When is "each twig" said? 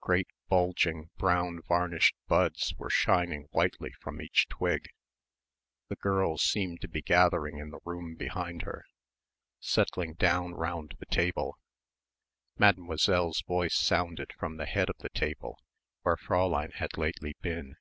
4.22-4.88